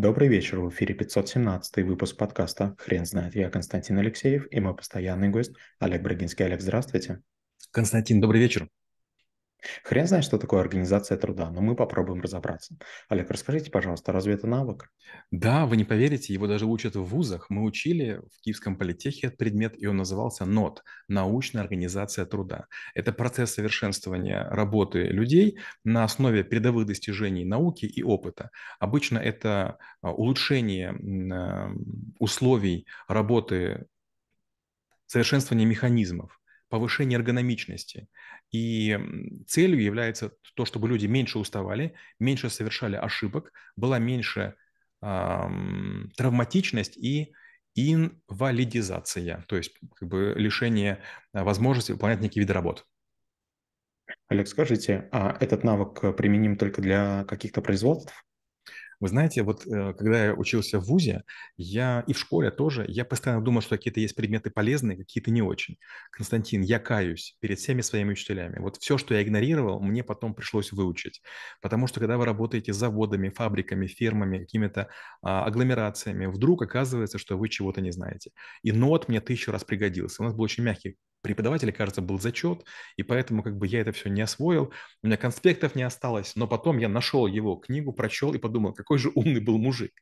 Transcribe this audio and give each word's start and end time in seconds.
Добрый 0.00 0.28
вечер, 0.28 0.60
в 0.60 0.70
эфире 0.70 0.94
517 0.94 1.84
выпуск 1.84 2.16
подкаста 2.16 2.74
«Хрен 2.78 3.04
знает». 3.04 3.34
Я 3.34 3.50
Константин 3.50 3.98
Алексеев 3.98 4.46
и 4.50 4.58
мой 4.58 4.74
постоянный 4.74 5.28
гость 5.28 5.52
Олег 5.78 6.00
Брагинский. 6.00 6.46
Олег, 6.46 6.62
здравствуйте. 6.62 7.20
Константин, 7.70 8.18
добрый 8.18 8.40
вечер. 8.40 8.70
Хрен 9.84 10.06
знает, 10.06 10.24
что 10.24 10.38
такое 10.38 10.60
организация 10.60 11.16
труда, 11.16 11.50
но 11.50 11.60
мы 11.60 11.74
попробуем 11.74 12.20
разобраться. 12.20 12.76
Олег, 13.08 13.30
расскажите, 13.30 13.70
пожалуйста, 13.70 14.12
разве 14.12 14.34
это 14.34 14.46
навык? 14.46 14.90
Да, 15.30 15.66
вы 15.66 15.76
не 15.76 15.84
поверите, 15.84 16.32
его 16.32 16.46
даже 16.46 16.66
учат 16.66 16.96
в 16.96 17.02
вузах. 17.02 17.50
Мы 17.50 17.64
учили 17.64 18.20
в 18.34 18.40
Киевском 18.42 18.76
политехе 18.76 19.28
этот 19.28 19.38
предмет, 19.38 19.74
и 19.76 19.86
он 19.86 19.96
назывался 19.96 20.44
НОТ– 20.44 20.82
научная 21.08 21.62
организация 21.62 22.26
труда. 22.26 22.66
Это 22.94 23.12
процесс 23.12 23.54
совершенствования 23.54 24.48
работы 24.50 25.04
людей 25.04 25.58
на 25.84 26.04
основе 26.04 26.44
передовых 26.44 26.86
достижений 26.86 27.44
науки 27.44 27.86
и 27.86 28.02
опыта. 28.02 28.50
Обычно 28.78 29.18
это 29.18 29.78
а, 30.02 30.12
улучшение 30.12 30.94
а, 31.32 31.70
условий 32.18 32.86
работы, 33.08 33.86
совершенствование 35.06 35.66
механизмов, 35.66 36.39
повышение 36.70 37.18
эргономичности. 37.18 38.08
И 38.50 38.98
целью 39.46 39.82
является 39.82 40.32
то, 40.54 40.64
чтобы 40.64 40.88
люди 40.88 41.06
меньше 41.06 41.38
уставали, 41.38 41.94
меньше 42.18 42.48
совершали 42.48 42.96
ошибок, 42.96 43.52
была 43.76 43.98
меньше 43.98 44.54
эм, 45.02 46.10
травматичность 46.16 46.96
и 46.96 47.34
инвалидизация, 47.74 49.44
то 49.48 49.56
есть 49.56 49.72
как 49.94 50.08
бы 50.08 50.34
лишение 50.36 51.02
а, 51.32 51.44
возможности 51.44 51.92
выполнять 51.92 52.20
некие 52.20 52.42
виды 52.42 52.52
работ. 52.52 52.86
Олег, 54.28 54.48
скажите, 54.48 55.08
а 55.12 55.36
этот 55.40 55.64
навык 55.64 56.16
применим 56.16 56.56
только 56.56 56.82
для 56.82 57.24
каких-то 57.24 57.62
производств? 57.62 58.12
Вы 59.00 59.08
знаете, 59.08 59.42
вот 59.42 59.66
э, 59.66 59.94
когда 59.94 60.26
я 60.26 60.34
учился 60.34 60.78
в 60.78 60.84
ВУЗе, 60.84 61.24
я 61.56 62.04
и 62.06 62.12
в 62.12 62.18
школе 62.18 62.50
тоже, 62.50 62.84
я 62.86 63.04
постоянно 63.06 63.42
думал, 63.42 63.62
что 63.62 63.76
какие-то 63.76 63.98
есть 64.00 64.14
предметы 64.14 64.50
полезные, 64.50 64.98
какие-то 64.98 65.30
не 65.30 65.40
очень. 65.40 65.78
Константин, 66.10 66.60
я 66.60 66.78
каюсь 66.78 67.36
перед 67.40 67.58
всеми 67.58 67.80
своими 67.80 68.12
учителями. 68.12 68.58
Вот 68.58 68.76
все, 68.76 68.98
что 68.98 69.14
я 69.14 69.22
игнорировал, 69.22 69.80
мне 69.80 70.04
потом 70.04 70.34
пришлось 70.34 70.70
выучить. 70.72 71.22
Потому 71.62 71.86
что 71.86 72.00
когда 72.00 72.18
вы 72.18 72.26
работаете 72.26 72.72
с 72.74 72.76
заводами, 72.76 73.30
фабриками, 73.30 73.86
фермами, 73.86 74.38
какими-то 74.38 74.88
а, 75.22 75.44
агломерациями, 75.46 76.26
вдруг 76.26 76.62
оказывается, 76.62 77.18
что 77.18 77.38
вы 77.38 77.48
чего-то 77.48 77.80
не 77.80 77.92
знаете. 77.92 78.32
И 78.62 78.72
нот 78.72 79.08
мне 79.08 79.20
тысячу 79.20 79.50
раз 79.50 79.64
пригодился. 79.64 80.22
У 80.22 80.26
нас 80.26 80.34
был 80.34 80.44
очень 80.44 80.64
мягкий 80.64 80.96
преподавателя, 81.22 81.72
кажется, 81.72 82.02
был 82.02 82.18
зачет, 82.18 82.64
и 82.96 83.02
поэтому 83.02 83.42
как 83.42 83.56
бы 83.56 83.66
я 83.66 83.80
это 83.80 83.92
все 83.92 84.08
не 84.08 84.20
освоил, 84.22 84.72
у 85.02 85.06
меня 85.06 85.16
конспектов 85.16 85.74
не 85.74 85.82
осталось, 85.82 86.36
но 86.36 86.46
потом 86.46 86.78
я 86.78 86.88
нашел 86.88 87.26
его 87.26 87.56
книгу, 87.56 87.92
прочел 87.92 88.34
и 88.34 88.38
подумал, 88.38 88.72
какой 88.72 88.98
же 88.98 89.10
умный 89.14 89.40
был 89.40 89.58
мужик. 89.58 89.92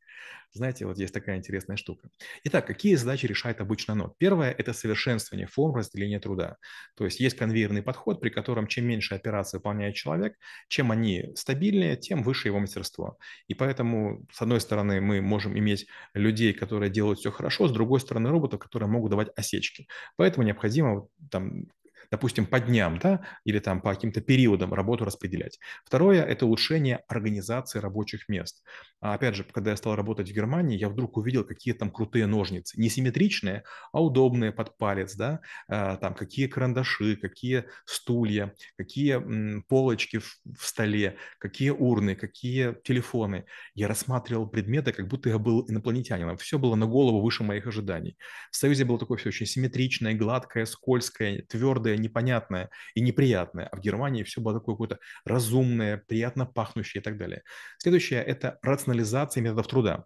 Знаете, 0.52 0.86
вот 0.86 0.96
есть 0.98 1.12
такая 1.12 1.36
интересная 1.36 1.76
штука. 1.76 2.08
Итак, 2.44 2.66
какие 2.66 2.94
задачи 2.94 3.26
решает 3.26 3.60
обычно 3.60 3.94
нот? 3.94 4.16
Первое– 4.18 4.50
это 4.58 4.72
совершенствование 4.72 5.46
форм 5.46 5.74
разделения 5.74 6.20
труда. 6.20 6.56
То 6.96 7.04
есть 7.04 7.20
есть 7.20 7.36
конвейерный 7.36 7.82
подход, 7.82 8.20
при 8.20 8.30
котором 8.30 8.66
чем 8.66 8.86
меньше 8.86 9.14
операций 9.14 9.58
выполняет 9.58 9.94
человек, 9.94 10.34
чем 10.68 10.90
они 10.90 11.26
стабильнее, 11.34 11.96
тем 11.96 12.22
выше 12.22 12.48
его 12.48 12.58
мастерство. 12.60 13.18
И 13.46 13.54
поэтому, 13.54 14.26
с 14.32 14.40
одной 14.40 14.60
стороны, 14.60 15.02
мы 15.02 15.20
можем 15.20 15.56
иметь 15.58 15.86
людей, 16.14 16.54
которые 16.54 16.90
делают 16.90 17.18
все 17.18 17.30
хорошо, 17.30 17.68
с 17.68 17.72
другой 17.72 18.00
стороны, 18.00 18.30
роботов, 18.30 18.58
которые 18.58 18.88
могут 18.88 19.10
давать 19.10 19.28
осечки. 19.36 19.86
Поэтому 20.16 20.46
необходимо 20.46 21.07
там, 21.30 21.66
допустим, 22.10 22.46
по 22.46 22.60
дням, 22.60 22.98
да, 22.98 23.20
или 23.44 23.58
там 23.58 23.80
по 23.80 23.94
каким-то 23.94 24.20
периодам 24.20 24.74
работу 24.74 25.04
распределять. 25.04 25.58
Второе– 25.84 26.24
это 26.24 26.46
улучшение 26.46 27.02
организации 27.08 27.78
рабочих 27.78 28.28
мест. 28.28 28.62
А 29.00 29.14
опять 29.14 29.34
же, 29.34 29.44
когда 29.44 29.70
я 29.70 29.76
стал 29.76 29.94
работать 29.94 30.30
в 30.30 30.32
Германии, 30.32 30.78
я 30.78 30.88
вдруг 30.88 31.16
увидел, 31.16 31.44
какие 31.44 31.74
там 31.74 31.90
крутые 31.90 32.26
ножницы. 32.26 32.80
Не 32.80 32.88
симметричные, 32.88 33.64
а 33.92 34.02
удобные 34.02 34.52
под 34.52 34.76
палец, 34.78 35.14
да, 35.14 35.40
а, 35.68 35.96
там 35.96 36.14
какие 36.14 36.46
карандаши, 36.46 37.16
какие 37.16 37.64
стулья, 37.84 38.54
какие 38.76 39.62
полочки 39.68 40.18
в, 40.18 40.40
столе, 40.58 41.16
какие 41.38 41.70
урны, 41.70 42.14
какие 42.14 42.74
телефоны. 42.84 43.44
Я 43.74 43.88
рассматривал 43.88 44.48
предметы, 44.48 44.92
как 44.92 45.08
будто 45.08 45.28
я 45.28 45.38
был 45.38 45.64
инопланетянином. 45.68 46.36
Все 46.36 46.58
было 46.58 46.74
на 46.74 46.86
голову 46.86 47.20
выше 47.20 47.44
моих 47.44 47.66
ожиданий. 47.66 48.16
В 48.50 48.56
Союзе 48.56 48.84
было 48.84 48.98
такое 48.98 49.18
все 49.18 49.28
очень 49.28 49.46
симметричное, 49.46 50.14
гладкое, 50.14 50.64
скользкое, 50.64 51.42
твердое, 51.48 51.97
непонятное 51.98 52.70
и 52.94 53.00
неприятное. 53.00 53.66
А 53.66 53.76
в 53.76 53.80
Германии 53.80 54.22
все 54.22 54.40
было 54.40 54.58
такое 54.58 54.74
какое-то 54.74 54.98
разумное, 55.24 56.02
приятно 56.06 56.46
пахнущее 56.46 57.00
и 57.00 57.04
так 57.04 57.16
далее. 57.18 57.42
Следующее– 57.78 58.22
это 58.24 58.58
рационализация 58.62 59.42
методов 59.42 59.66
труда. 59.68 60.04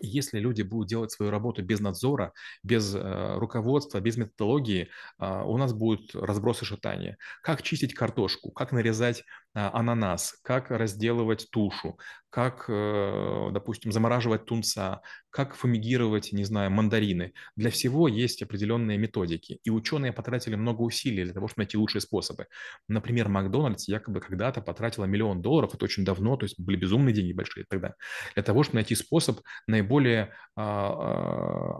Если 0.00 0.38
люди 0.38 0.62
будут 0.62 0.88
делать 0.88 1.10
свою 1.10 1.30
работу 1.30 1.62
без 1.62 1.80
надзора, 1.80 2.32
без 2.62 2.94
э, 2.94 3.34
руководства, 3.38 4.00
без 4.00 4.16
методологии, 4.16 4.88
э, 5.18 5.42
у 5.44 5.56
нас 5.56 5.72
будут 5.72 6.14
разбросы 6.14 6.64
шатания. 6.64 7.18
Как 7.42 7.62
чистить 7.62 7.94
картошку, 7.94 8.50
как 8.50 8.72
нарезать 8.72 9.20
э, 9.20 9.22
ананас, 9.54 10.34
как 10.42 10.70
разделывать 10.70 11.48
тушу, 11.50 11.98
как, 12.30 12.66
э, 12.68 13.48
допустим, 13.52 13.90
замораживать 13.90 14.46
тунца, 14.46 15.02
как 15.30 15.54
фумигировать, 15.54 16.32
не 16.32 16.44
знаю, 16.44 16.70
мандарины. 16.70 17.32
Для 17.56 17.70
всего 17.70 18.08
есть 18.08 18.42
определенные 18.42 18.98
методики. 18.98 19.60
И 19.64 19.70
ученые 19.70 20.12
потратили 20.12 20.54
много 20.54 20.82
усилий 20.82 21.24
для 21.24 21.34
того, 21.34 21.48
чтобы 21.48 21.62
найти 21.62 21.76
лучшие 21.76 22.00
способы. 22.00 22.46
Например, 22.88 23.28
Макдональдс 23.28 23.88
якобы 23.88 24.20
когда-то 24.20 24.60
потратила 24.60 25.04
миллион 25.04 25.42
долларов, 25.42 25.74
это 25.74 25.84
очень 25.84 26.04
давно, 26.04 26.36
то 26.36 26.44
есть 26.44 26.58
были 26.58 26.76
безумные 26.76 27.12
деньги 27.14 27.32
большие 27.32 27.64
тогда, 27.68 27.94
для 28.34 28.42
того, 28.42 28.62
чтобы 28.62 28.76
найти 28.76 28.94
способ 28.94 29.40
наиболее 29.82 30.32
а, 30.56 31.79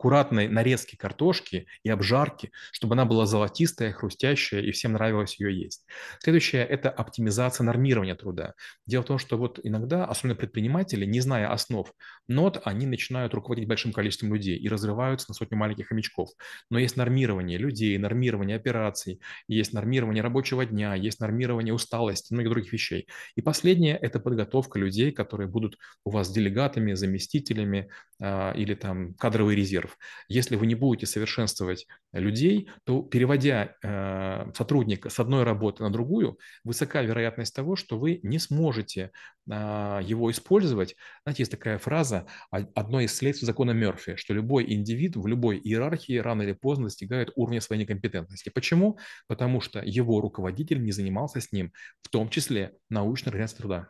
аккуратной 0.00 0.48
нарезки 0.48 0.96
картошки 0.96 1.66
и 1.84 1.90
обжарки, 1.90 2.52
чтобы 2.72 2.94
она 2.94 3.04
была 3.04 3.26
золотистая, 3.26 3.92
хрустящая 3.92 4.62
и 4.62 4.70
всем 4.70 4.92
нравилось 4.94 5.38
ее 5.38 5.54
есть. 5.54 5.86
Следующее– 6.20 6.64
это 6.70 6.88
оптимизация 6.88 7.64
нормирования 7.64 8.14
труда. 8.14 8.54
Дело 8.86 9.02
в 9.02 9.06
том, 9.06 9.18
что 9.18 9.36
вот 9.36 9.60
иногда, 9.62 10.06
особенно 10.06 10.36
предприниматели, 10.36 11.04
не 11.04 11.20
зная 11.20 11.52
основ 11.52 11.92
нот, 12.28 12.62
они 12.64 12.86
начинают 12.86 13.34
руководить 13.34 13.68
большим 13.68 13.92
количеством 13.92 14.32
людей 14.32 14.56
и 14.56 14.68
разрываются 14.70 15.26
на 15.28 15.34
сотню 15.34 15.58
маленьких 15.58 15.88
хомячков. 15.88 16.30
Но 16.70 16.78
есть 16.78 16.96
нормирование 16.96 17.58
людей, 17.58 17.98
нормирование 17.98 18.56
операций, 18.56 19.20
есть 19.48 19.74
нормирование 19.74 20.22
рабочего 20.22 20.64
дня, 20.64 20.94
есть 20.94 21.20
нормирование 21.20 21.74
усталости, 21.74 22.32
многих 22.32 22.52
других 22.52 22.72
вещей. 22.72 23.06
И 23.36 23.42
последнее– 23.42 23.96
это 24.00 24.18
подготовка 24.18 24.78
людей, 24.78 25.12
которые 25.12 25.48
будут 25.48 25.76
у 26.06 26.10
вас 26.10 26.30
делегатами, 26.30 26.94
заместителями 26.94 27.90
э, 28.18 28.54
или 28.56 28.74
там 28.74 29.12
кадровый 29.14 29.54
резерв 29.54 29.89
процессоров. 29.90 29.98
Если 30.28 30.56
вы 30.56 30.66
не 30.66 30.74
будете 30.74 31.06
совершенствовать 31.06 31.86
людей, 32.12 32.68
то 32.84 33.02
переводя 33.02 33.74
э, 33.82 34.52
сотрудника 34.54 35.10
с 35.10 35.20
одной 35.20 35.44
работы 35.44 35.82
на 35.82 35.90
другую, 35.90 36.38
высока 36.64 37.02
вероятность 37.02 37.54
того, 37.54 37.76
что 37.76 37.98
вы 37.98 38.20
не 38.22 38.38
сможете 38.38 39.10
э, 39.50 40.00
его 40.04 40.30
использовать. 40.30 40.96
Знаете, 41.24 41.42
есть 41.42 41.52
такая 41.52 41.78
фраза, 41.78 42.26
одно 42.50 43.00
из 43.00 43.14
следствий 43.14 43.46
закона 43.46 43.72
Мерфи, 43.72 44.16
что 44.16 44.34
любой 44.34 44.72
индивид 44.72 45.16
в 45.16 45.26
любой 45.26 45.58
иерархии 45.58 46.18
рано 46.18 46.42
или 46.42 46.52
поздно 46.52 46.86
достигает 46.86 47.30
уровня 47.36 47.60
своей 47.60 47.82
некомпетентности. 47.82 48.50
Почему? 48.50 48.98
Потому 49.28 49.60
что 49.60 49.80
его 49.84 50.20
руководитель 50.20 50.82
не 50.82 50.92
занимался 50.92 51.40
с 51.40 51.52
ним, 51.52 51.72
в 52.02 52.08
том 52.08 52.28
числе 52.28 52.72
научной 52.88 53.30
организацией 53.30 53.60
труда. 53.60 53.88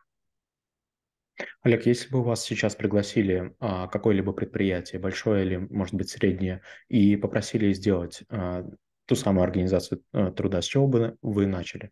Олег, 1.62 1.86
если 1.86 2.10
бы 2.10 2.22
вас 2.22 2.42
сейчас 2.44 2.74
пригласили 2.74 3.54
а, 3.60 3.88
какое-либо 3.88 4.32
предприятие, 4.32 5.00
большое 5.00 5.44
или, 5.44 5.56
может 5.56 5.94
быть, 5.94 6.10
среднее, 6.10 6.62
и 6.88 7.16
попросили 7.16 7.72
сделать 7.72 8.22
а, 8.28 8.64
ту 9.06 9.14
самую 9.14 9.44
организацию 9.44 10.02
а, 10.12 10.30
труда, 10.32 10.62
с 10.62 10.66
чего 10.66 10.86
бы 10.86 11.16
вы 11.22 11.46
начали? 11.46 11.90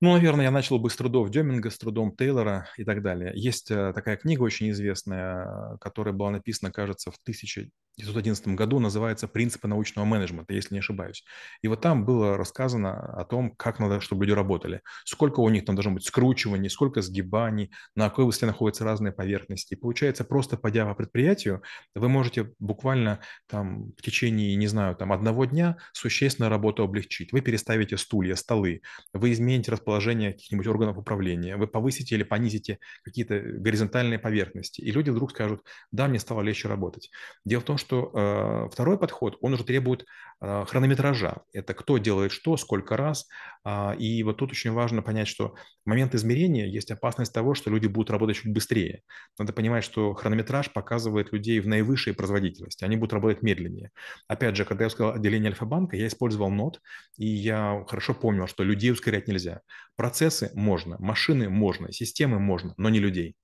Ну, 0.00 0.12
наверное, 0.12 0.44
я 0.44 0.50
начал 0.50 0.78
бы 0.78 0.90
с 0.90 0.96
трудов 0.96 1.30
Деминга, 1.30 1.70
с 1.70 1.78
трудом 1.78 2.14
Тейлора 2.16 2.68
и 2.76 2.84
так 2.84 3.00
далее. 3.02 3.32
Есть 3.34 3.70
э, 3.70 3.92
такая 3.94 4.16
книга 4.16 4.42
очень 4.42 4.70
известная, 4.70 5.78
которая 5.80 6.12
была 6.12 6.30
написана, 6.30 6.72
кажется, 6.72 7.10
в 7.10 7.16
1911 7.22 8.48
году, 8.48 8.80
называется 8.80 9.28
«Принципы 9.28 9.68
научного 9.68 10.04
менеджмента», 10.04 10.52
если 10.52 10.74
не 10.74 10.80
ошибаюсь. 10.80 11.24
И 11.62 11.68
вот 11.68 11.80
там 11.80 12.04
было 12.04 12.36
рассказано 12.36 13.14
о 13.14 13.24
том, 13.24 13.52
как 13.52 13.78
надо, 13.78 14.00
чтобы 14.00 14.24
люди 14.24 14.34
работали. 14.34 14.82
Сколько 15.04 15.40
у 15.40 15.48
них 15.48 15.64
там 15.64 15.76
должно 15.76 15.92
быть 15.92 16.04
скручиваний, 16.04 16.68
сколько 16.68 17.00
сгибаний, 17.00 17.70
на 17.94 18.08
какой 18.10 18.24
высоте 18.24 18.46
находятся 18.46 18.84
разные 18.84 19.12
поверхности. 19.12 19.74
И 19.74 19.76
получается, 19.76 20.24
просто 20.24 20.56
пойдя 20.56 20.86
по 20.86 20.94
предприятию, 20.94 21.62
вы 21.94 22.08
можете 22.08 22.52
буквально 22.58 23.20
там 23.48 23.92
в 23.96 24.02
течение, 24.02 24.56
не 24.56 24.66
знаю, 24.66 24.96
там 24.96 25.12
одного 25.12 25.44
дня 25.44 25.76
существенно 25.92 26.48
работу 26.48 26.82
облегчить. 26.82 27.32
Вы 27.32 27.40
переставите 27.40 27.96
стулья, 27.96 28.34
столы, 28.34 28.82
вы 29.12 29.32
измените 29.32 29.70
расположение 29.84 30.14
положение 30.14 30.32
каких-нибудь 30.32 30.66
органов 30.66 30.98
управления, 30.98 31.56
вы 31.56 31.66
повысите 31.66 32.14
или 32.14 32.24
понизите 32.24 32.78
какие-то 33.04 33.40
горизонтальные 33.40 34.18
поверхности, 34.18 34.80
и 34.80 34.90
люди 34.90 35.10
вдруг 35.10 35.30
скажут, 35.30 35.62
да, 35.92 36.08
мне 36.08 36.18
стало 36.18 36.42
легче 36.42 36.68
работать. 36.68 37.10
Дело 37.44 37.60
в 37.60 37.64
том, 37.64 37.78
что 37.78 38.10
э, 38.12 38.68
второй 38.72 38.98
подход, 38.98 39.36
он 39.40 39.54
уже 39.54 39.64
требует 39.64 40.04
э, 40.40 40.64
хронометража. 40.66 41.42
Это 41.52 41.74
кто 41.74 41.98
делает 41.98 42.32
что, 42.32 42.56
сколько 42.56 42.96
раз. 42.96 43.26
Э, 43.64 43.96
и 43.96 44.22
вот 44.22 44.38
тут 44.38 44.50
очень 44.50 44.72
важно 44.72 45.02
понять, 45.02 45.28
что 45.28 45.54
в 45.84 45.88
момент 45.88 46.14
измерения 46.14 46.66
есть 46.66 46.90
опасность 46.90 47.32
того, 47.32 47.54
что 47.54 47.70
люди 47.70 47.86
будут 47.86 48.10
работать 48.10 48.36
чуть 48.36 48.52
быстрее. 48.52 49.02
Надо 49.38 49.52
понимать, 49.52 49.84
что 49.84 50.14
хронометраж 50.14 50.72
показывает 50.72 51.32
людей 51.32 51.60
в 51.60 51.66
наивысшей 51.66 52.14
производительности. 52.14 52.84
Они 52.84 52.96
будут 52.96 53.12
работать 53.12 53.42
медленнее. 53.42 53.90
Опять 54.28 54.56
же, 54.56 54.64
когда 54.64 54.84
я 54.84 54.90
сказал 54.90 55.14
отделение 55.14 55.50
Альфа-банка, 55.50 55.96
я 55.96 56.06
использовал 56.06 56.50
нот, 56.50 56.80
и 57.16 57.26
я 57.26 57.84
хорошо 57.88 58.14
помнил, 58.14 58.46
что 58.46 58.64
людей 58.64 58.92
ускорять 58.92 59.28
нельзя. 59.28 59.60
Процессы 59.96 60.50
можно, 60.54 60.96
машины 60.98 61.48
можно, 61.48 61.92
системы 61.92 62.38
можно, 62.38 62.74
но 62.76 62.88
не 62.88 62.98
людей. 62.98 63.36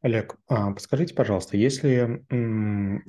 Олег, 0.00 0.36
а 0.46 0.72
подскажите, 0.72 1.14
пожалуйста, 1.14 1.56
если 1.56 2.24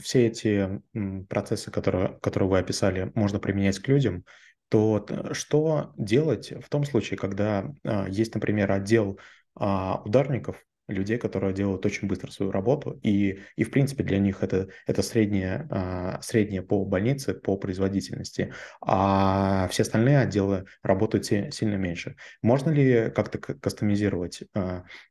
все 0.02 0.28
эти 0.28 0.82
процессы, 1.30 1.70
которые, 1.70 2.20
которые 2.20 2.50
вы 2.50 2.60
описали, 2.60 3.12
можно 3.14 3.40
применять 3.40 3.80
к 3.80 3.88
людям, 3.88 4.26
то 4.70 5.06
что 5.32 5.94
делать 5.98 6.52
в 6.52 6.70
том 6.70 6.84
случае, 6.84 7.18
когда 7.18 7.72
а, 7.84 8.08
есть, 8.08 8.36
например, 8.36 8.72
отдел 8.72 9.20
а, 9.56 10.02
ударников, 10.06 10.64
людей, 10.90 11.18
которые 11.18 11.54
делают 11.54 11.86
очень 11.86 12.08
быстро 12.08 12.32
свою 12.32 12.52
работу, 12.52 13.00
и, 13.04 13.40
и 13.56 13.64
в 13.64 13.72
принципе 13.72 14.04
для 14.04 14.20
них 14.20 14.44
это, 14.44 14.70
это 14.88 15.02
среднее, 15.02 15.68
а, 15.72 16.22
среднее 16.22 16.62
по 16.62 16.84
больнице, 16.86 17.34
по 17.34 17.58
производительности, 17.58 18.54
а 18.82 19.68
все 19.70 19.84
остальные 19.84 20.20
отделы 20.20 20.66
работают 20.84 21.26
сильно 21.26 21.76
меньше. 21.76 22.16
Можно 22.42 22.72
ли 22.72 23.10
как-то 23.12 23.38
кастомизировать 23.40 24.44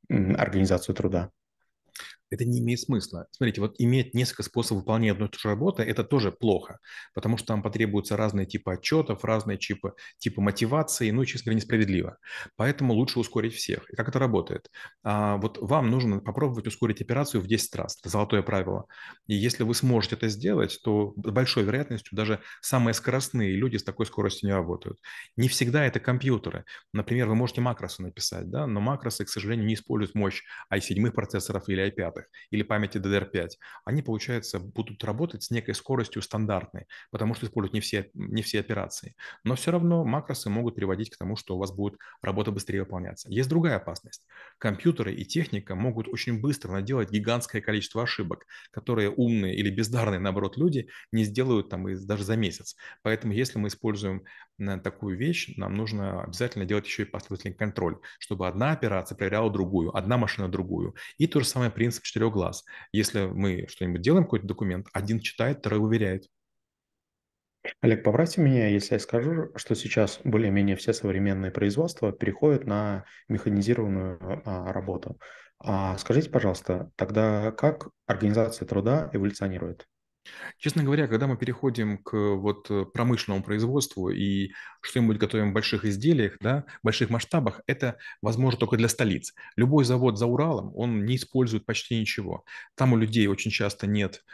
организацию 0.09 0.95
труда? 0.95 1.31
Это 2.31 2.45
не 2.45 2.61
имеет 2.61 2.81
смысла. 2.81 3.27
Смотрите, 3.31 3.61
вот 3.61 3.75
иметь 3.79 4.15
несколько 4.15 4.43
способов 4.43 4.83
выполнения 4.83 5.13
одной 5.13 5.29
и 5.29 5.31
той 5.31 5.41
же 5.41 5.49
работы– 5.49 5.83
это 5.85 6.05
тоже 6.05 6.33
плохо, 6.33 6.79
потому 7.15 7.37
что 7.37 7.49
там 7.49 7.63
потребуются 7.63 8.17
разные 8.17 8.47
типы 8.47 8.73
отчетов, 8.73 9.25
разные 9.25 9.59
типы, 9.59 9.95
типы 10.19 10.41
мотивации, 10.41 11.11
ну, 11.11 11.25
честно 11.25 11.47
говоря, 11.47 11.57
несправедливо. 11.57 12.19
Поэтому 12.57 12.95
лучше 12.95 13.19
ускорить 13.19 13.55
всех. 13.55 13.89
И 13.91 13.97
как 13.97 14.09
это 14.09 14.19
работает? 14.19 14.71
А, 15.03 15.37
вот 15.37 15.59
вам 15.61 15.91
нужно 15.91 16.21
попробовать 16.21 16.67
ускорить 16.67 17.01
операцию 17.01 17.41
в 17.41 17.47
10 17.47 17.75
раз. 17.77 17.99
Это 18.01 18.11
золотое 18.11 18.43
правило. 18.43 18.87
И 19.27 19.35
если 19.35 19.63
вы 19.63 19.75
сможете 19.75 20.17
это 20.17 20.29
сделать, 20.29 20.79
то 20.83 21.15
с 21.17 21.31
большой 21.31 21.65
вероятностью 21.65 22.17
даже 22.17 22.41
самые 22.61 22.95
скоростные 22.95 23.53
люди 23.53 23.77
с 23.77 23.85
такой 23.85 24.07
скоростью 24.07 24.49
не 24.49 24.55
работают. 24.55 24.99
Не 25.37 25.49
всегда 25.49 25.85
это 25.85 26.01
компьютеры. 26.01 26.65
Например, 26.93 27.29
вы 27.29 27.35
можете 27.35 27.61
макросы 27.61 28.03
написать, 28.03 28.51
да, 28.51 28.67
но 28.67 28.81
макросы, 28.81 29.25
к 29.25 29.29
сожалению, 29.29 29.67
не 29.67 29.75
используют 29.75 30.15
мощь 30.15 30.43
i7 30.73 31.11
процессоров 31.11 31.69
или 31.69 31.87
i5 31.89 32.18
или 32.51 32.63
памяти 32.63 32.99
DDR5, 32.99 33.51
они, 33.85 34.03
получается, 34.03 34.59
будут 34.59 35.03
работать 35.05 35.43
с 35.43 35.51
некой 35.51 35.75
скоростью 35.75 36.23
стандартной, 36.23 36.87
потому 37.11 37.35
что 37.35 37.47
используют 37.47 37.75
не 37.75 37.81
все, 37.81 38.11
не 38.15 38.43
все 38.43 38.61
операции. 38.61 39.15
Но 39.45 39.55
все 39.55 39.71
равно 39.71 40.05
макросы 40.05 40.51
могут 40.51 40.75
приводить 40.75 41.11
к 41.11 41.19
тому, 41.19 41.37
что 41.37 41.57
у 41.57 41.59
вас 41.59 41.73
будет 41.73 41.99
работа 42.23 42.51
быстрее 42.51 42.81
выполняться. 42.81 43.29
Есть 43.31 43.49
другая 43.49 43.77
опасность. 43.77 44.25
Компьютеры 44.59 45.15
и 45.15 45.25
техника 45.25 45.75
могут 45.75 46.09
очень 46.09 46.41
быстро 46.41 46.73
наделать 46.73 47.11
гигантское 47.11 47.63
количество 47.63 48.03
ошибок, 48.03 48.47
которые 48.71 49.11
умные 49.11 49.57
или 49.57 49.71
бездарные, 49.71 50.21
наоборот, 50.21 50.57
люди 50.57 50.89
не 51.13 51.25
сделают 51.25 51.69
там 51.69 51.87
даже 52.07 52.25
за 52.25 52.37
месяц. 52.37 52.77
Поэтому 53.03 53.33
если 53.33 53.59
мы 53.59 53.69
используем 53.69 54.25
э, 54.59 54.79
такую 54.79 55.17
вещь, 55.17 55.55
нам 55.57 55.75
нужно 55.75 56.23
обязательно 56.23 56.65
делать 56.65 56.87
еще 56.87 57.03
и 57.03 57.07
последовательный 57.07 57.55
контроль, 57.55 57.99
чтобы 58.19 58.49
одна 58.49 58.73
операция 58.73 59.17
проверяла 59.17 59.51
другую, 59.51 59.97
одна 59.97 60.17
машина 60.17 60.49
другую. 60.49 60.95
И 61.19 61.27
то 61.27 61.41
же 61.41 61.47
самое 61.47 61.71
принцип 61.71 62.05
четырех 62.09 62.33
глаз. 62.33 62.65
Если 62.93 63.27
мы 63.27 63.67
что-нибудь 63.69 64.01
делаем, 64.01 64.25
какой-то 64.25 64.47
документ, 64.47 64.87
один 64.93 65.21
читает, 65.21 65.59
второй 65.59 65.81
уверяет. 65.81 66.27
Олег, 67.83 68.03
поправьте 68.03 68.41
меня, 68.41 68.69
если 68.69 68.95
я 68.95 69.01
скажу, 69.01 69.51
что 69.57 69.75
сейчас 69.75 70.21
более-менее 70.25 70.77
все 70.77 70.93
современные 70.93 71.51
производства 71.51 72.13
переходят 72.13 72.65
на 72.65 73.05
механизированную 73.29 74.43
а, 74.45 74.73
работу. 74.73 75.19
А 75.59 75.99
скажите, 75.99 76.31
пожалуйста, 76.31 76.91
тогда 76.97 77.53
как 77.53 77.89
организация 78.07 78.67
труда 78.67 79.11
эволюционирует? 79.13 79.87
Честно 80.59 80.83
говоря, 80.83 81.07
когда 81.07 81.27
мы 81.27 81.37
переходим 81.37 81.99
к 81.99 82.13
вот 82.17 82.71
э, 82.71 82.85
промышленному 82.85 83.45
производству 83.45 84.11
и 84.11 84.51
что-нибудь 84.81 85.19
готовим 85.19 85.51
в 85.51 85.55
больших 85.55 85.85
изделиях, 85.85 86.37
да, 86.41 86.65
в 86.83 86.85
больших 86.85 87.11
масштабах, 87.11 87.61
это 87.67 87.99
возможно 88.23 88.59
только 88.59 88.77
для 88.77 88.89
столиц. 88.89 89.35
Любой 89.57 89.85
завод 89.85 90.19
за 90.19 90.27
Уралом, 90.27 90.73
он 90.75 91.05
не 91.05 91.17
использует 91.17 91.67
почти 91.67 91.99
ничего. 91.99 92.45
Там 92.75 92.93
у 92.93 92.97
людей 92.97 93.27
очень 93.27 93.51
часто 93.51 93.87
нет 93.87 94.25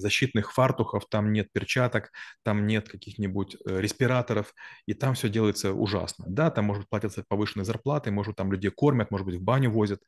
защитных 0.00 0.52
фартухов, 0.52 1.06
там 1.08 1.32
нет 1.32 1.52
перчаток, 1.52 2.10
там 2.42 2.66
нет 2.66 2.88
каких-нибудь 2.88 3.56
э, 3.64 3.80
респираторов, 3.80 4.54
и 4.86 4.94
там 4.94 5.14
все 5.14 5.28
делается 5.28 5.72
ужасно. 5.72 6.24
Да, 6.28 6.50
там 6.50 6.66
может 6.66 6.88
платиться 6.88 7.24
повышенные 7.28 7.64
зарплаты, 7.64 8.10
может 8.10 8.36
там 8.36 8.52
людей 8.52 8.70
кормят, 8.70 9.10
может 9.10 9.26
быть 9.26 9.36
в 9.36 9.42
баню 9.42 9.70
возят, 9.70 10.00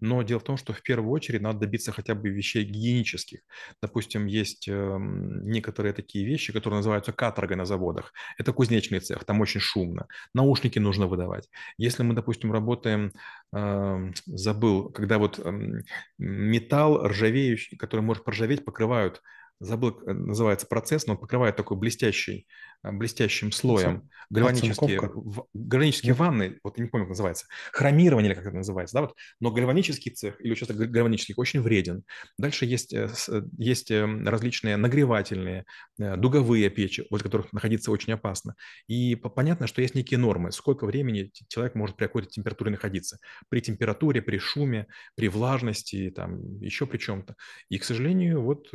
но 0.00 0.22
дело 0.22 0.40
в 0.40 0.44
том, 0.44 0.56
что 0.56 0.72
в 0.72 0.82
первую 0.82 1.10
очередь 1.10 1.40
надо 1.40 1.60
добиться 1.60 1.92
хотя 1.92 2.14
бы 2.14 2.28
вещей 2.28 2.64
гигиенических. 2.64 3.40
Допустим, 3.82 4.26
есть 4.26 4.68
э, 4.68 4.96
некоторые 4.98 5.92
такие 5.92 6.26
вещи, 6.26 6.52
которые 6.52 6.78
называются 6.78 7.12
каторгой 7.12 7.56
на 7.56 7.64
заводах. 7.64 8.12
Это 8.38 8.52
кузнечный 8.52 9.00
цех, 9.00 9.24
там 9.24 9.40
очень 9.40 9.60
шумно. 9.60 10.06
Наушники 10.34 10.78
нужно 10.78 11.06
выдавать. 11.06 11.48
Если 11.78 12.02
мы, 12.02 12.14
допустим, 12.14 12.52
работаем, 12.52 13.12
э, 13.54 14.12
забыл, 14.26 14.90
когда 14.90 15.18
вот 15.18 15.38
э, 15.38 15.82
металл 16.18 17.06
ржавеющий, 17.08 17.76
который 17.76 18.00
может 18.00 18.24
проржаветь, 18.24 18.64
покрывают 18.64 19.22
забыл, 19.60 19.98
называется 20.04 20.66
процесс, 20.66 21.06
но 21.06 21.14
он 21.14 21.18
покрывает 21.18 21.56
такой 21.56 21.76
блестящий, 21.76 22.46
э, 22.82 22.92
блестящим 22.92 23.52
слоем 23.52 24.08
гальванические, 24.30 25.00
в, 25.00 25.46
гальванические 25.54 26.10
Нет. 26.10 26.18
ванны, 26.18 26.58
вот 26.64 26.78
я 26.78 26.84
не 26.84 26.90
помню, 26.90 27.06
как 27.06 27.10
называется, 27.10 27.46
хромирование 27.72 28.30
или 28.30 28.36
как 28.36 28.46
это 28.46 28.56
называется, 28.56 28.94
да, 28.94 29.00
вот, 29.02 29.14
но 29.40 29.50
гальванический 29.50 30.10
цех 30.12 30.40
или 30.40 30.52
участок 30.52 30.76
гальванический 30.76 31.34
очень 31.36 31.60
вреден. 31.60 32.04
Дальше 32.38 32.66
есть, 32.66 32.92
э, 32.92 33.08
э, 33.28 33.42
есть 33.58 33.90
различные 33.90 34.76
нагревательные, 34.76 35.64
дуговые 35.98 36.68
печи, 36.70 37.06
возле 37.10 37.24
которых 37.24 37.52
находиться 37.52 37.90
очень 37.90 38.12
опасно. 38.12 38.54
И 38.86 39.14
понятно, 39.14 39.66
что 39.66 39.80
есть 39.80 39.94
некие 39.94 40.18
нормы, 40.18 40.52
сколько 40.52 40.84
времени 40.86 41.30
человек 41.48 41.74
может 41.74 41.96
при 41.96 42.04
какой-то 42.04 42.28
температуре 42.28 42.70
находиться. 42.70 43.18
При 43.48 43.60
температуре, 43.60 44.20
при 44.20 44.38
шуме, 44.38 44.86
при 45.14 45.28
влажности, 45.28 46.10
там, 46.10 46.58
еще 46.60 46.86
при 46.86 46.98
чем-то. 46.98 47.36
И, 47.68 47.78
к 47.78 47.84
сожалению, 47.84 48.42
вот 48.42 48.68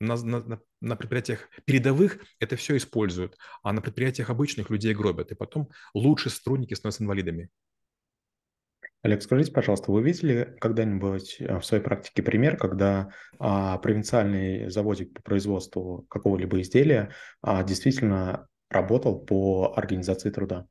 на, 0.00 0.16
на, 0.16 0.60
на 0.80 0.96
предприятиях 0.96 1.48
передовых 1.64 2.18
это 2.40 2.56
все 2.56 2.76
используют, 2.76 3.36
а 3.62 3.72
на 3.72 3.80
предприятиях 3.80 4.30
обычных 4.30 4.70
людей 4.70 4.94
гробят, 4.94 5.30
и 5.32 5.34
потом 5.34 5.70
лучшие 5.94 6.32
сотрудники 6.32 6.74
становятся 6.74 7.04
инвалидами. 7.04 7.50
Олег, 9.02 9.22
скажите, 9.22 9.52
пожалуйста, 9.52 9.92
вы 9.92 10.02
видели 10.02 10.56
когда-нибудь 10.60 11.36
э, 11.38 11.58
в 11.58 11.62
своей 11.62 11.82
практике 11.82 12.22
пример, 12.22 12.56
когда 12.56 13.10
а, 13.38 13.76
провинциальный 13.76 14.70
заводик 14.70 15.12
по 15.12 15.22
производству 15.22 16.06
какого-либо 16.08 16.62
изделия 16.62 17.12
а, 17.42 17.62
действительно 17.62 18.48
работал 18.70 19.20
по 19.20 19.74
организации 19.76 20.30
труда? 20.30 20.66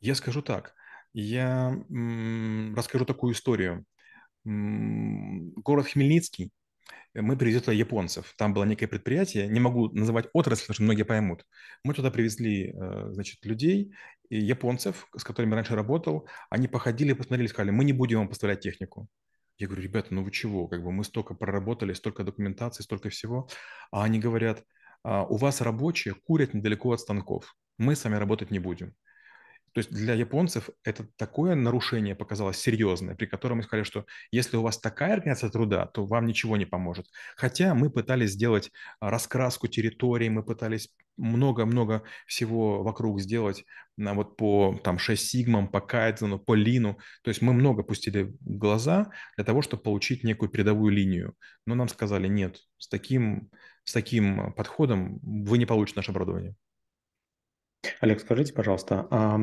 Я 0.00 0.16
скажу 0.16 0.42
так. 0.42 0.74
Я 1.12 1.80
м, 1.90 2.74
расскажу 2.74 3.04
такую 3.04 3.34
историю. 3.34 3.84
М, 4.44 5.52
город 5.52 5.86
Хмельницкий 5.86 6.50
мы 7.14 7.36
привезли 7.36 7.60
туда 7.60 7.72
японцев. 7.72 8.34
Там 8.36 8.54
было 8.54 8.64
некое 8.64 8.86
предприятие, 8.86 9.46
не 9.48 9.60
могу 9.60 9.88
называть 9.90 10.26
отрасль, 10.32 10.62
потому 10.62 10.74
что 10.74 10.82
многие 10.82 11.04
поймут. 11.04 11.44
Мы 11.84 11.94
туда 11.94 12.10
привезли, 12.10 12.72
э, 12.72 13.12
значит, 13.12 13.44
людей, 13.44 13.92
японцев, 14.30 15.06
с 15.16 15.24
которыми 15.24 15.54
раньше 15.54 15.74
работал. 15.74 16.28
Они 16.50 16.68
походили, 16.68 17.12
посмотрели, 17.12 17.48
сказали, 17.48 17.70
мы 17.70 17.84
не 17.84 17.92
будем 17.92 18.18
вам 18.18 18.28
поставлять 18.28 18.60
технику. 18.60 19.08
Я 19.58 19.68
говорю, 19.68 19.82
ребята, 19.82 20.12
ну 20.12 20.24
вы 20.24 20.30
чего? 20.30 20.66
Как 20.66 20.82
бы 20.82 20.90
мы 20.90 21.04
столько 21.04 21.34
проработали, 21.34 21.92
столько 21.92 22.24
документации, 22.24 22.82
столько 22.82 23.08
всего. 23.08 23.48
А 23.92 24.02
они 24.04 24.18
говорят, 24.18 24.64
«А, 25.04 25.24
у 25.24 25.36
вас 25.36 25.60
рабочие 25.60 26.14
курят 26.14 26.54
недалеко 26.54 26.92
от 26.92 27.00
станков. 27.00 27.54
Мы 27.78 27.94
с 27.94 28.04
вами 28.04 28.16
работать 28.16 28.50
не 28.50 28.58
будем. 28.58 28.94
То 29.74 29.80
есть 29.80 29.90
для 29.90 30.14
японцев 30.14 30.70
это 30.84 31.04
такое 31.16 31.56
нарушение 31.56 32.14
показалось 32.14 32.58
серьезное, 32.58 33.16
при 33.16 33.26
котором 33.26 33.56
мы 33.56 33.64
сказали, 33.64 33.82
что 33.82 34.06
если 34.30 34.56
у 34.56 34.62
вас 34.62 34.78
такая 34.78 35.14
организация 35.14 35.50
труда, 35.50 35.86
то 35.86 36.06
вам 36.06 36.26
ничего 36.26 36.56
не 36.56 36.64
поможет. 36.64 37.06
Хотя 37.36 37.74
мы 37.74 37.90
пытались 37.90 38.30
сделать 38.30 38.70
а, 39.00 39.10
раскраску 39.10 39.66
территории, 39.66 40.28
мы 40.28 40.44
пытались 40.44 40.90
много-много 41.16 42.04
всего 42.26 42.84
вокруг 42.84 43.20
сделать 43.20 43.64
вот 43.96 44.36
по 44.36 44.78
там 44.84 44.98
6 44.98 45.28
сигмам, 45.28 45.66
по 45.66 45.80
кайдзену, 45.80 46.38
по 46.38 46.54
лину. 46.54 46.98
То 47.22 47.30
есть 47.30 47.42
мы 47.42 47.52
много 47.52 47.82
пустили 47.82 48.32
глаза 48.40 49.10
для 49.36 49.44
того, 49.44 49.60
чтобы 49.60 49.82
получить 49.82 50.22
некую 50.22 50.50
передовую 50.50 50.92
линию. 50.92 51.34
Но 51.66 51.74
нам 51.74 51.88
сказали, 51.88 52.28
нет, 52.28 52.58
с 52.78 52.86
таким, 52.86 53.50
с 53.82 53.92
таким 53.92 54.52
подходом 54.52 55.18
вы 55.22 55.58
не 55.58 55.66
получите 55.66 55.98
наше 55.98 56.12
оборудование. 56.12 56.54
Олег, 58.00 58.20
скажите, 58.20 58.52
пожалуйста, 58.52 59.06
а 59.10 59.40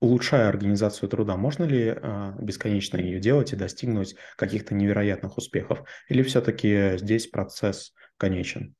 улучшая 0.00 0.48
организацию 0.48 1.08
труда, 1.08 1.36
можно 1.36 1.64
ли 1.64 1.88
а, 1.88 2.36
бесконечно 2.38 2.98
ее 2.98 3.20
делать 3.20 3.52
и 3.52 3.56
достигнуть 3.56 4.16
каких-то 4.36 4.74
невероятных 4.74 5.38
успехов? 5.38 5.82
Или 6.08 6.22
все-таки 6.22 6.98
здесь 6.98 7.26
процесс 7.26 7.94
конечен? 8.18 8.74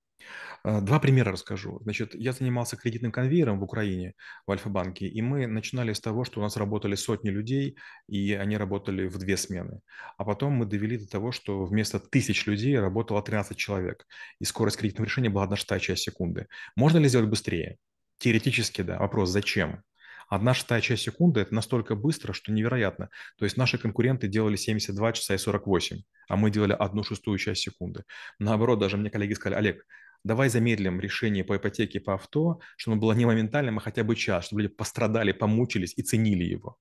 А, 0.64 0.80
два 0.80 0.98
примера 0.98 1.32
расскажу. 1.32 1.78
Значит, 1.82 2.14
я 2.14 2.32
занимался 2.32 2.76
кредитным 2.76 3.12
конвейером 3.12 3.60
в 3.60 3.62
Украине, 3.62 4.14
в 4.46 4.50
Альфа-банке, 4.50 5.06
и 5.06 5.22
мы 5.22 5.46
начинали 5.46 5.92
с 5.92 6.00
того, 6.00 6.24
что 6.24 6.40
у 6.40 6.42
нас 6.42 6.56
работали 6.56 6.94
сотни 6.94 7.30
людей, 7.30 7.76
и 8.08 8.32
они 8.32 8.56
работали 8.56 9.06
в 9.06 9.18
две 9.18 9.36
смены. 9.36 9.80
А 10.16 10.24
потом 10.24 10.54
мы 10.54 10.66
довели 10.66 10.98
до 10.98 11.08
того, 11.08 11.32
что 11.32 11.64
вместо 11.64 12.00
тысяч 12.00 12.46
людей 12.46 12.78
работало 12.78 13.22
13 13.22 13.56
человек, 13.56 14.06
и 14.40 14.44
скорость 14.44 14.78
кредитного 14.78 15.06
решения 15.06 15.30
была 15.30 15.44
одна 15.44 15.56
шестая 15.56 15.80
часть 15.80 16.02
секунды. 16.02 16.46
Можно 16.76 16.98
ли 16.98 17.08
сделать 17.08 17.28
быстрее? 17.28 17.78
Теоретически, 18.18 18.82
да. 18.82 18.98
Вопрос, 18.98 19.30
зачем? 19.30 19.82
Одна 20.28 20.54
шестая 20.54 20.80
часть 20.80 21.02
секунды– 21.02 21.40
это 21.42 21.54
настолько 21.54 21.94
быстро, 21.94 22.32
что 22.32 22.52
невероятно. 22.52 23.10
То 23.38 23.44
есть 23.44 23.56
наши 23.56 23.78
конкуренты 23.78 24.28
делали 24.28 24.56
72 24.56 25.12
часа 25.12 25.34
и 25.34 25.38
48, 25.38 26.02
а 26.28 26.36
мы 26.36 26.50
делали 26.50 26.72
одну 26.72 27.02
шестую 27.02 27.38
часть 27.38 27.62
секунды. 27.62 28.04
Наоборот, 28.38 28.78
даже 28.78 28.96
мне 28.96 29.10
коллеги 29.10 29.34
сказали, 29.34 29.58
Олег, 29.58 29.84
давай 30.24 30.48
замедлим 30.48 31.00
решение 31.00 31.44
по 31.44 31.56
ипотеке, 31.56 32.00
по 32.00 32.14
авто, 32.14 32.60
чтобы 32.76 32.94
оно 32.94 33.00
было 33.02 33.12
не 33.12 33.26
моментальным, 33.26 33.78
а 33.78 33.80
хотя 33.80 34.02
бы 34.02 34.16
час, 34.16 34.46
чтобы 34.46 34.62
люди 34.62 34.74
пострадали, 34.74 35.32
помучились 35.32 35.94
и 35.96 36.02
ценили 36.02 36.44
его. 36.44 36.78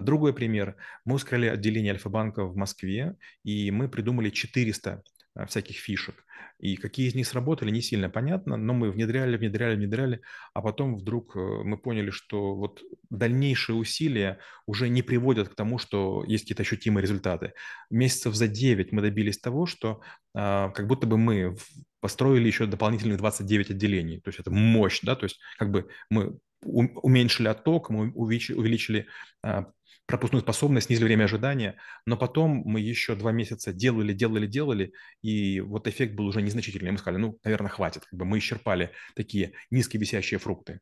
Другой 0.00 0.32
пример. 0.32 0.76
Мы 1.04 1.16
ускорили 1.16 1.46
отделение 1.46 1.92
Альфа-банка 1.92 2.44
в 2.44 2.56
Москве, 2.56 3.16
и 3.44 3.70
мы 3.70 3.88
придумали 3.88 4.30
400 4.30 4.90
а, 4.90 5.02
всяких 5.46 5.76
фишек. 5.76 6.24
И 6.58 6.76
какие 6.76 7.08
из 7.08 7.14
них 7.14 7.26
сработали, 7.26 7.70
не 7.70 7.80
сильно 7.80 8.10
понятно, 8.10 8.56
но 8.56 8.72
мы 8.72 8.90
внедряли, 8.90 9.36
внедряли, 9.36 9.76
внедряли, 9.76 10.20
а 10.54 10.60
потом 10.60 10.96
вдруг 10.96 11.36
э, 11.36 11.38
мы 11.38 11.78
поняли, 11.78 12.10
что 12.10 12.56
вот 12.56 12.82
дальнейшие 13.10 13.76
усилия 13.76 14.38
уже 14.66 14.88
не 14.88 15.02
приводят 15.02 15.48
к 15.48 15.54
тому, 15.54 15.78
что 15.78 16.24
есть 16.26 16.44
какие-то 16.44 16.62
ощутимые 16.62 17.02
результаты. 17.02 17.52
Месяцев 17.90 18.34
за 18.34 18.48
9 18.48 18.90
мы 18.90 19.02
добились 19.02 19.38
того, 19.38 19.66
что 19.66 20.00
а, 20.34 20.70
как 20.70 20.88
будто 20.88 21.06
бы 21.06 21.16
мы 21.16 21.56
построили 22.00 22.46
еще 22.46 22.66
дополнительных 22.66 23.18
29 23.18 23.70
отделений. 23.70 24.20
То 24.20 24.28
есть 24.28 24.40
это 24.40 24.50
мощь, 24.50 25.00
да, 25.02 25.14
то 25.14 25.24
есть 25.24 25.38
как 25.58 25.70
бы 25.70 25.88
мы 26.10 26.38
уменьшили 26.62 27.48
отток, 27.48 27.90
мы 27.90 28.10
увеличили 28.12 29.06
а, 29.42 29.66
пропускную 30.08 30.42
способность, 30.42 30.86
снизили 30.86 31.04
время 31.04 31.24
ожидания, 31.24 31.76
но 32.06 32.16
потом 32.16 32.62
мы 32.64 32.80
еще 32.80 33.14
два 33.14 33.30
месяца 33.30 33.74
делали, 33.74 34.14
делали, 34.14 34.46
делали, 34.46 34.92
и 35.20 35.60
вот 35.60 35.86
эффект 35.86 36.14
был 36.14 36.26
уже 36.26 36.40
незначительный. 36.40 36.90
Мы 36.90 36.98
сказали, 36.98 37.20
ну, 37.20 37.38
наверное, 37.44 37.68
хватит, 37.68 38.06
как 38.06 38.18
бы 38.18 38.24
мы 38.24 38.38
исчерпали 38.38 38.90
такие 39.14 39.52
низковисящие 39.70 40.40
фрукты. 40.40 40.80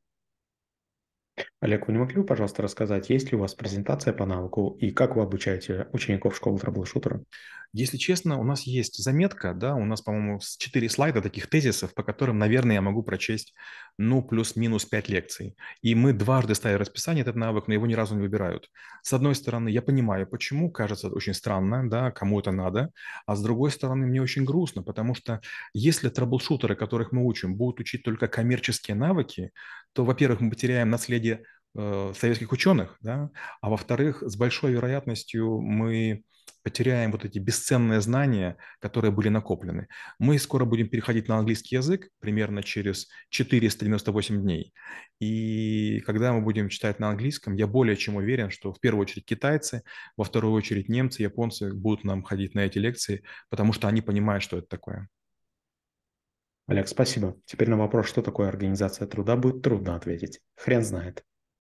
Олег, 1.61 1.89
вы 1.89 1.93
не 1.93 1.99
могли 1.99 2.17
бы, 2.19 2.25
пожалуйста, 2.25 2.63
рассказать, 2.63 3.11
есть 3.11 3.33
ли 3.33 3.37
у 3.37 3.41
вас 3.41 3.55
презентация 3.55 4.15
по 4.15 4.25
навыку 4.25 4.77
и 4.81 4.93
как 4.93 5.17
вы 5.17 5.23
обучаете 5.23 5.89
учеников 5.93 6.37
школы 6.37 6.59
траблшутера? 6.59 7.23
Если 7.79 7.99
честно, 7.99 8.39
у 8.39 8.43
нас 8.43 8.63
есть 8.63 8.97
заметка, 8.97 9.53
да, 9.53 9.75
у 9.75 9.85
нас, 9.85 10.01
по-моему, 10.01 10.41
четыре 10.59 10.89
слайда 10.89 11.21
таких 11.21 11.47
тезисов, 11.51 11.93
по 11.93 12.03
которым, 12.03 12.39
наверное, 12.39 12.77
я 12.77 12.81
могу 12.81 13.03
прочесть, 13.03 13.53
ну, 13.99 14.23
плюс-минус 14.23 14.87
пять 14.87 15.11
лекций. 15.11 15.59
И 15.83 15.95
мы 15.95 16.15
дважды 16.15 16.55
ставили 16.55 16.79
расписание 16.79 17.21
этот 17.21 17.37
навык, 17.37 17.69
но 17.69 17.75
его 17.75 17.87
ни 17.87 17.93
разу 17.93 18.15
не 18.15 18.23
выбирают. 18.23 18.71
С 19.03 19.13
одной 19.13 19.35
стороны, 19.35 19.69
я 19.69 19.83
понимаю, 19.83 20.27
почему, 20.27 20.71
кажется 20.71 21.09
очень 21.09 21.35
странно, 21.35 21.87
да, 21.87 22.11
кому 22.13 22.41
это 22.41 22.51
надо, 22.51 22.93
а 23.27 23.37
с 23.37 23.43
другой 23.43 23.71
стороны, 23.71 24.07
мне 24.07 24.23
очень 24.23 24.47
грустно, 24.47 24.83
потому 24.83 25.15
что 25.15 25.43
если 25.75 26.09
трэблшутеры, 26.09 26.77
которых 26.77 27.13
мы 27.13 27.27
учим, 27.27 27.57
будут 27.57 27.81
учить 27.81 28.05
только 28.05 28.27
коммерческие 28.27 28.95
навыки, 28.95 29.51
то, 29.93 30.03
во-первых, 30.03 30.41
мы 30.41 30.49
потеряем 30.49 30.89
наследие 30.89 31.43
э, 31.77 32.13
советских 32.19 32.53
ученых, 32.53 32.97
да, 33.03 33.29
а 33.61 33.69
во-вторых, 33.69 34.23
с 34.23 34.35
большой 34.35 34.73
вероятностью 34.73 35.61
мы 35.61 36.23
потеряем 36.67 37.13
вот 37.13 37.25
эти 37.25 37.39
бесценные 37.39 38.01
знания, 38.01 38.57
которые 38.81 39.13
были 39.13 39.29
накоплены. 39.29 39.87
Мы 40.19 40.37
скоро 40.37 40.65
будем 40.65 40.89
переходить 40.89 41.29
на 41.29 41.39
английский 41.39 41.77
язык 41.77 42.09
примерно 42.19 42.65
через 42.65 43.07
498 43.29 44.43
дней. 44.43 44.75
И 45.21 46.01
когда 46.01 46.33
мы 46.33 46.41
будем 46.41 46.69
читать 46.69 46.99
на 46.99 47.09
английском, 47.11 47.55
я 47.55 47.69
более 47.69 47.95
чем 47.95 48.17
уверен, 48.17 48.51
что 48.51 48.73
в 48.73 48.81
первую 48.81 49.03
очередь 49.03 49.27
китайцы, 49.27 49.85
во 50.17 50.25
вторую 50.25 50.55
очередь 50.55 50.89
немцы, 50.89 51.23
японцы 51.23 51.73
будут 51.73 52.03
нам 52.03 52.25
ходить 52.25 52.57
на 52.57 52.67
эти 52.67 52.79
лекции, 52.79 53.23
потому 53.49 53.73
что 53.73 53.87
они 53.87 54.03
понимают, 54.03 54.43
что 54.43 54.59
это 54.59 54.67
такое. 54.67 55.09
Олег, 56.67 56.89
спасибо. 56.89 57.37
Теперь 57.45 57.71
на 57.71 57.77
вопрос, 57.77 58.09
что 58.09 58.23
такое 58.23 58.49
организация 58.49 59.07
труда, 59.07 59.37
будет 59.37 59.63
трудно 59.63 59.95
ответить. 59.95 60.41
Хрен 60.57 60.83
знает. 60.83 61.23